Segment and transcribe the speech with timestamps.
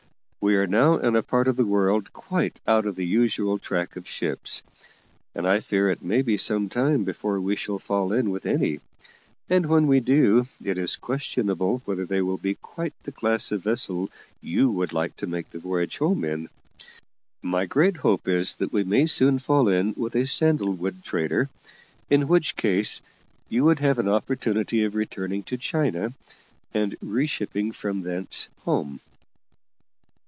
[0.43, 3.95] We are now in a part of the world quite out of the usual track
[3.95, 4.63] of ships,
[5.35, 8.79] and I fear it may be some time before we shall fall in with any,
[9.51, 13.61] and when we do, it is questionable whether they will be quite the class of
[13.61, 14.09] vessel
[14.41, 16.49] you would like to make the voyage home in.
[17.43, 21.49] My great hope is that we may soon fall in with a sandalwood trader,
[22.09, 22.99] in which case
[23.47, 26.13] you would have an opportunity of returning to China,
[26.73, 29.01] and re shipping from thence home."